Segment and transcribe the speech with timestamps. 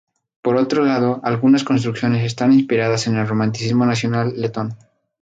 [0.41, 4.75] Por otro lado, algunas construcciones están inspiradas en el romanticismo nacional letón.